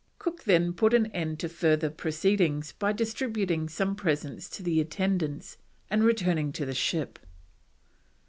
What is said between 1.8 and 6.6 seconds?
proceedings by distributing some presents to the attendants and returning